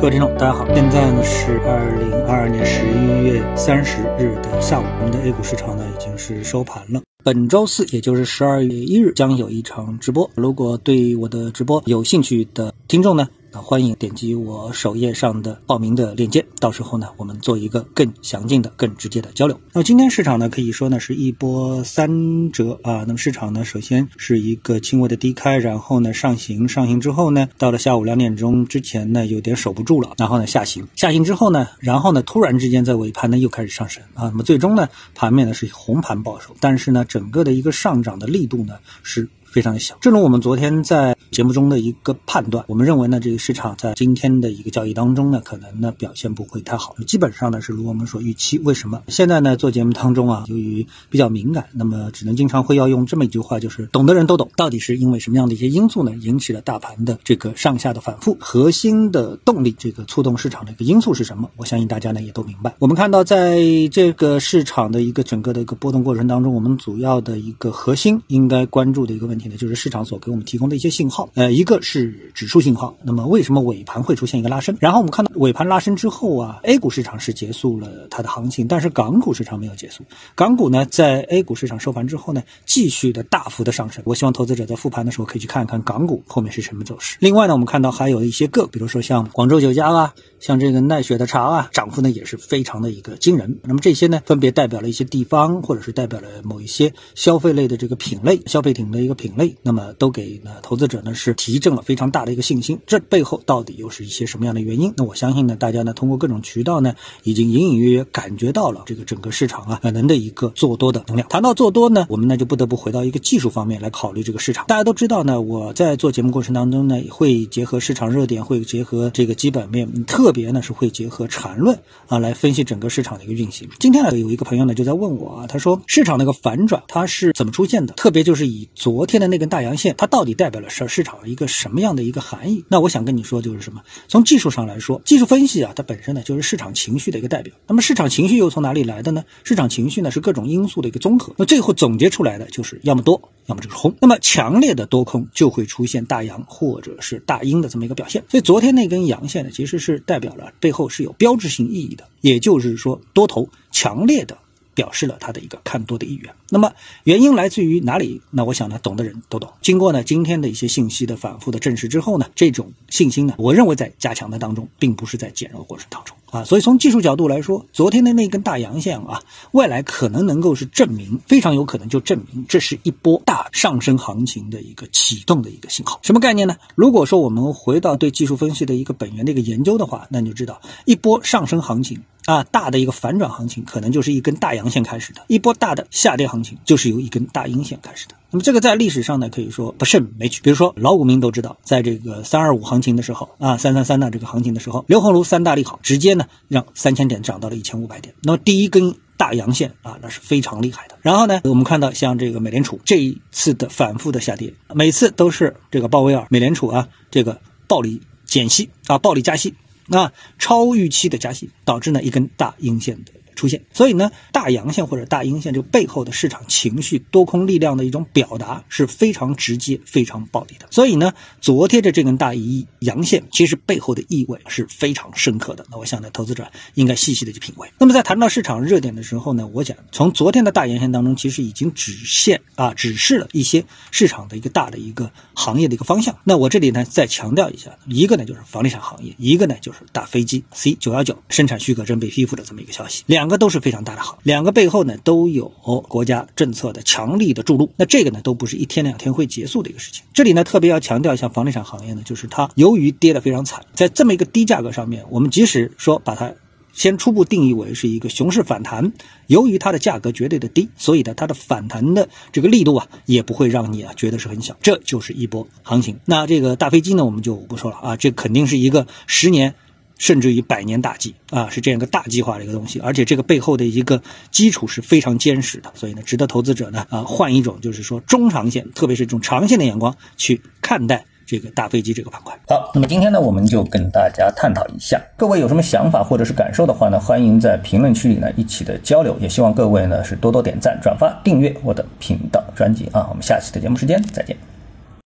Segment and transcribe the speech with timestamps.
[0.00, 7.02] 各位听众，大家好，现在呢是二零二二年十一月三十日的下午，我们的 A 股市场呢已经是收盘了。
[7.22, 10.30] 本周四，也就是十二月一日，将有一场直播。
[10.34, 13.28] 如果对我的直播有兴趣的听众呢？
[13.52, 19.60] 那欢迎点击我首页上的报名的链接，到时候呢，我们做一个更详尽的、更直接的交流。
[19.72, 23.04] 那么今天市场呢，可以说呢是一波三折啊。
[23.08, 34.28] 那么市场呢，首先是一个轻微的低开，然后呢上行，上行之后呢，到了下午两点钟之前呢，有点守不住了，然后呢下行，下行之后呢，然后呢突然之间在尾盘呢又开始上升啊。
[34.28, 39.28] 那么最终呢，盘面呢是红盘报收，但是呢，整个的一个上涨的力度呢是。
[39.50, 48.58] 非常的小，正如我们昨天在节目中的一个判断，我们认为呢，这个市场在今天的一个交易当中呢，可能呢表现不会太好，基本上呢是如我们所预期。
[48.60, 49.02] 为什么？
[49.08, 58.36] 现在呢做节目当中啊，由于比较敏感，那么只能经常会要用这么一句话，就是懂的人都懂，到底是因为什么样的一些因素呢，引起了大盘的这个上下的反复？
[58.38, 61.50] 核心的动力，这个触动市场的一个因素是什么？
[61.56, 62.72] 我相信大家呢也都明白。
[62.78, 63.58] 我们看到在
[63.90, 72.96] 这个市场的一个整个的一个波动过程当中，我们主要的一个核心应该关注的一个问题就是市场所给我们提供的一些信号，呃，一个是指数信号。
[73.02, 74.76] 那么为什么尾盘会出现一个拉升？
[74.80, 80.04] 然后我们看到尾盘拉升之后啊，A 股市场是结束了它的行情，但是港股市场没有结束。
[80.34, 84.02] 港股呢，在 A 股市场收盘之后呢，继续的大幅的上升。
[84.04, 87.16] 我希望投资者在复盘的时候可以去看一看港股后面是什么走势。
[87.20, 93.60] 另外呢，我们看到还有一些个，比如说像广州酒家啊，像这个奈雪的茶啊，涨幅呢也是非常的一个惊人。
[93.62, 99.56] 那么这些呢，分别代表了一些地方，或者是代表了某一些消费类的这个品类，消费品的一个品类。
[99.62, 104.92] 那么都给呢投资者呢是提振了非常大的一个信心，这背后到底又是一些什么样的原因？
[104.98, 111.28] 那我相相信呢，大家呢通过各种渠道呢，已经隐隐约约感觉到了这个整个市场啊可能的一个做多的能量。
[111.28, 114.64] 谈到做多呢，我们呢就不得不回到一个技术方面来考虑这个市场。
[114.66, 123.68] 大家都知道呢，我在做节目过程当中呢，会结合市场热点，会结合这个基本面，特别呢是会结合缠论啊来分析整个市场的一个运行。
[123.78, 127.94] 今天呢有一个朋友呢就在问我啊，他说市场那个反转它是怎么出现的？
[127.94, 129.94] 特别就是以昨天的那根大阳线。
[129.96, 132.64] 它到底代表了市市场一个什么样的一个含义？
[132.68, 133.82] 那我想跟你说，就是什么？
[134.08, 137.54] 从技术上来说，技术术分析啊，它本身呢就是市场情绪的一个代表。
[137.68, 139.24] 那么市场情绪又从哪里来的呢？
[139.44, 141.32] 市场情绪呢是各种因素的一个综合。
[141.36, 143.94] 那最后总结出来的就是要么多，要么就是空。
[144.00, 148.24] 那么强烈的多空就会出现大阳或者是大阴的这么一个表现。
[148.28, 154.38] 所以昨天那根阳线呢，其实是代表了背后是有标志性意义的，也就是说多头强烈的。
[154.80, 156.32] 表示了他的一个看多的意愿。
[156.48, 156.72] 那么
[157.04, 158.22] 原因来自于哪里？
[158.30, 159.52] 那我想呢，懂的人都懂。
[159.60, 166.44] 经过呢今天的一些信息的反复的证实之后呢，这种信心呢，我认为在加强的当中，并不是在减弱过程当中啊。
[166.44, 176.00] 所以从技术角度来说，昨天的那根大阳线啊，未来可能能够是证明，非常有可能就证明这是一波大上升行情的一个启动的一个信号。
[176.02, 176.56] 什么概念呢？
[176.74, 182.02] 如果说我们回到对技术分析的一个本源的一个研究的话，那你就知道一波上升行情。
[182.30, 188.14] 啊，大的一个反转行情可能就是一根大阳线开始的，一波大的下跌行情就是由一根大阴线开始的。
[188.30, 190.40] 那么这个在历史上呢，可以说不胜枚举。
[190.40, 198.14] 比如说老股民都知道，在这个三二五行情的时候啊，三三三的这个行情的时候，刘鸿儒三大利好，直接呢让三千点涨到了一千五百点。
[198.22, 200.98] 那么第一根大阳线啊，那是非常厉害的。
[201.02, 209.56] 然后呢，我们看到像这个美联储这一次的反复的下跌，每次都是这个鲍威尔美联储啊，这个暴力减息啊，暴力加息。
[209.90, 213.10] 那超预期的加息导致呢一根大阴线的。
[213.40, 220.66] 出现，所以呢，大阳线或者大阴线，这个背后的市场情绪多空力量的一种表达是非常直接、非常暴力的。
[220.70, 225.64] 所以呢，昨天的这根大一阳线，其实背后的意味是非常深刻的。
[225.70, 227.70] 那我想呢，投资者应该细细的去品味。
[227.78, 236.18] 那么在谈到市场热点的时候呢，我讲从昨天的大阳线当中，其实已经指现啊，指示了一些市场的一个大的一个行业的一个方向。
[236.24, 243.29] 那我这里呢再强调一下，一个呢就是房地产行业，一个呢就是大飞机 C 九幺九生产许可证被批复的这么一个消息，两。
[243.30, 245.46] 两个都是非常大的好，两个背后呢都有
[245.88, 250.02] 国家政策的强力的注入，那这个呢都不是一天两天会结束的一个事情。
[250.12, 256.32] 这里呢特别要强调一下房地产行业呢，就是它由于跌得非常惨，在这么一个低价格上面，我们即使说把它
[256.72, 258.92] 先初步定义为是一个熊市反弹，
[259.28, 266.00] 由于它的价格绝对的低，所以呢它的反弹的这个力度啊也不会让你啊觉得是很小，这就是一波行情。
[266.04, 269.54] 那这个大飞机呢我们就不说了啊，这肯定是一个十年。
[270.00, 282.34] 甚至于百年大计啊，是这样一个大计划的一个东西，而且这个背后的一个基础是非常坚实的，所以呢，值得投资者呢啊换一种就是说中长线，特别是这种长线的眼光去看待这个大飞机这个板块。
[282.48, 294.34] 好，那么今天呢，我们就跟大家探讨一下，各位有什么想法或者是感受的话呢，欢迎在评论区里呢一起的交流，也希望各位呢是多多点赞、转发、订阅我的频道专辑啊，我们下期的节目时间再见。